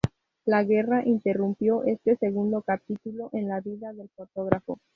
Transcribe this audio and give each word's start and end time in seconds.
La 0.45 0.63
guerra 0.63 1.05
interrumpió 1.07 1.83
este 1.83 2.15
segundo 2.15 2.63
capítulo 2.63 3.29
en 3.33 3.47
la 3.47 3.61
vida 3.61 3.93
del 3.93 4.09
fotógrafo. 4.15 4.79